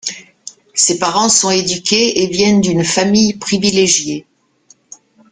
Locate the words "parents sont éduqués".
0.97-2.23